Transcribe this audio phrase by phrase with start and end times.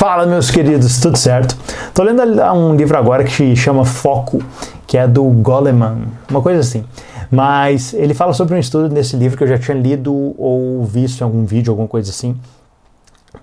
[0.00, 1.54] Fala, meus queridos, tudo certo?
[1.92, 2.22] Tô lendo
[2.54, 4.42] um livro agora que chama Foco,
[4.86, 6.86] que é do Goleman, uma coisa assim.
[7.30, 11.20] Mas ele fala sobre um estudo nesse livro que eu já tinha lido ou visto
[11.20, 12.34] em algum vídeo, alguma coisa assim,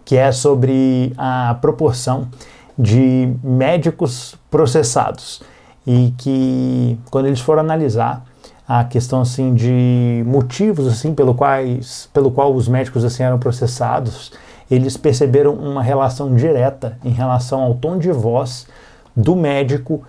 [0.04, 2.28] que é sobre a proporção
[2.76, 5.44] de médicos processados
[5.86, 8.26] e que quando eles foram analisar
[8.68, 14.32] a questão assim de motivos assim pelo quais pelo qual os médicos assim eram processados
[14.70, 18.68] eles perceberam uma relação direta em relação ao tom de voz
[19.16, 20.04] do médico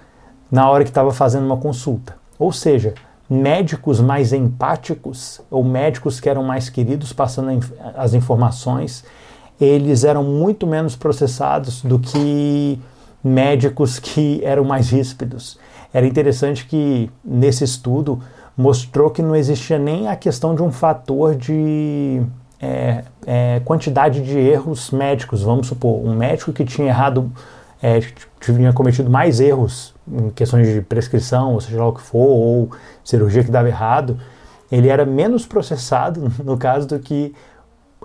[0.51, 2.16] na hora que estava fazendo uma consulta.
[2.38, 2.95] Ou seja,
[3.29, 7.60] médicos mais empáticos ou médicos que eram mais queridos passando
[7.96, 9.05] as informações,
[9.60, 12.79] eles eram muito menos processados do que
[13.23, 15.59] médicos que eram mais ríspidos.
[15.93, 18.20] Era interessante que nesse estudo
[18.56, 22.23] mostrou que não existia nem a questão de um fator de
[22.60, 25.42] é, é, quantidade de erros médicos.
[25.42, 27.30] Vamos supor, um médico que tinha errado,
[27.82, 28.00] é,
[28.40, 32.70] tinha cometido mais erros em questões de prescrição, ou seja lá o que for, ou
[33.04, 34.18] cirurgia que dava errado,
[34.70, 37.34] ele era menos processado, no caso, do que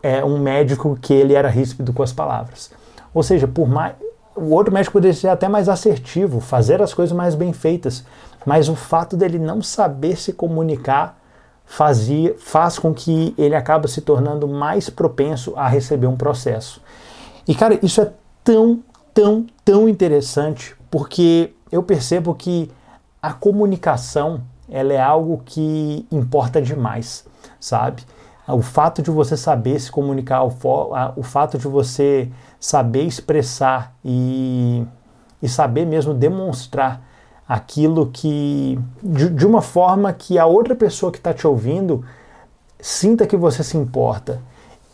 [0.01, 2.71] é, um médico que ele era ríspido com as palavras.
[3.13, 3.95] Ou seja, por mais,
[4.35, 8.03] o outro médico poderia ser até mais assertivo, fazer as coisas mais bem feitas,
[8.45, 11.22] mas o fato dele não saber se comunicar
[11.65, 16.81] fazia, faz com que ele acabe se tornando mais propenso a receber um processo.
[17.47, 18.11] E cara, isso é
[18.43, 18.83] tão,
[19.13, 22.69] tão, tão interessante porque eu percebo que
[23.21, 27.25] a comunicação ela é algo que importa demais,
[27.59, 28.03] sabe?
[28.47, 34.85] O fato de você saber se comunicar, o fato de você saber expressar e,
[35.41, 37.01] e saber mesmo demonstrar
[37.47, 38.79] aquilo que.
[39.01, 42.03] De, de uma forma que a outra pessoa que está te ouvindo
[42.79, 44.41] sinta que você se importa.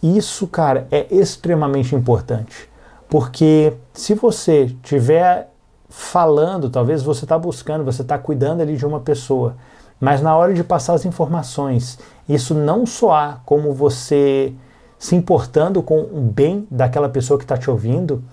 [0.02, 2.70] Isso, cara, é extremamente importante.
[3.10, 5.52] Porque se você estiver
[5.90, 9.56] falando, talvez você está buscando, você está cuidando ali de uma pessoa,
[10.00, 11.98] mas na hora de passar as informações,
[12.28, 14.54] isso não soar como você
[15.00, 18.24] se importando com o bem daquela pessoa que está te ouvindo,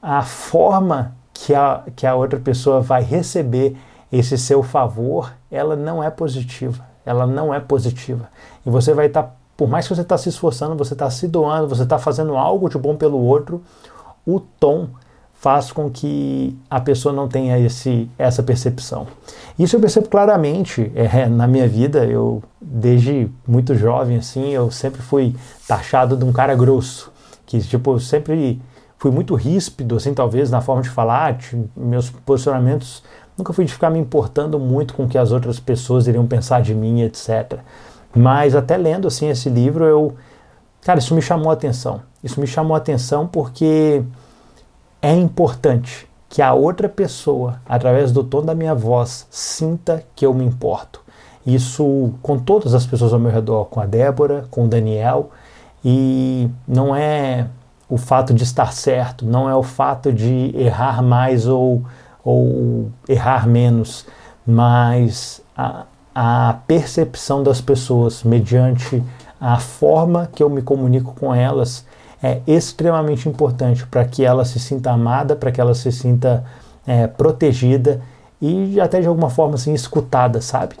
[0.00, 3.76] a forma que a, que a outra pessoa vai receber
[4.10, 6.82] esse seu favor, ela não é positiva.
[7.04, 8.28] Ela não é positiva.
[8.64, 11.28] E você vai estar, tá, por mais que você está se esforçando, você está se
[11.28, 13.62] doando, você está fazendo algo de bom pelo outro,
[14.26, 14.88] o tom
[15.34, 19.06] faz com que a pessoa não tenha esse, essa percepção.
[19.58, 22.06] Isso eu percebo claramente é, na minha vida.
[22.06, 25.36] Eu, desde muito jovem, assim, eu sempre fui
[25.68, 27.12] taxado de um cara grosso,
[27.44, 28.62] que tipo, sempre
[29.04, 31.36] fui muito ríspido, assim, talvez, na forma de falar,
[31.76, 33.02] meus posicionamentos
[33.36, 36.62] nunca fui de ficar me importando muito com o que as outras pessoas iriam pensar
[36.62, 37.58] de mim, etc.
[38.16, 40.14] Mas até lendo, assim, esse livro, eu...
[40.80, 42.00] Cara, isso me chamou a atenção.
[42.22, 44.02] Isso me chamou a atenção porque
[45.02, 50.32] é importante que a outra pessoa, através do tom da minha voz, sinta que eu
[50.32, 51.02] me importo.
[51.46, 55.30] Isso com todas as pessoas ao meu redor, com a Débora, com o Daniel,
[55.84, 57.48] e não é
[57.94, 61.84] o fato de estar certo, não é o fato de errar mais ou,
[62.24, 64.04] ou errar menos,
[64.44, 69.00] mas a, a percepção das pessoas mediante
[69.40, 71.86] a forma que eu me comunico com elas
[72.20, 76.44] é extremamente importante para que ela se sinta amada, para que ela se sinta
[76.84, 78.00] é, protegida
[78.42, 80.74] e até de alguma forma assim escutada, sabe?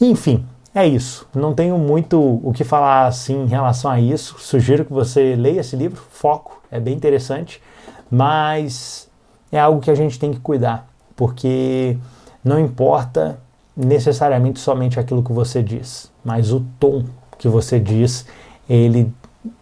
[0.00, 1.26] Enfim, é isso.
[1.34, 4.36] Não tenho muito o que falar assim em relação a isso.
[4.38, 7.62] Sugiro que você leia esse livro, Foco, é bem interessante,
[8.10, 9.08] mas
[9.50, 11.96] é algo que a gente tem que cuidar, porque
[12.44, 13.40] não importa
[13.76, 17.04] necessariamente somente aquilo que você diz, mas o tom
[17.38, 18.26] que você diz,
[18.68, 19.12] ele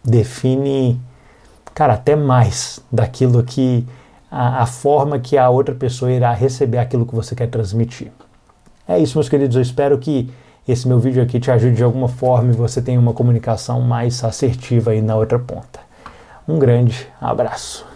[0.02, 1.00] define,
[1.74, 3.86] cara, até mais daquilo que
[4.30, 8.10] a, a forma que a outra pessoa irá receber aquilo que você quer transmitir.
[8.88, 9.56] É isso, meus queridos.
[9.56, 10.30] Eu espero que
[10.68, 14.22] esse meu vídeo aqui te ajude de alguma forma e você tenha uma comunicação mais
[14.24, 15.80] assertiva aí na outra ponta.
[16.48, 17.95] Um grande abraço.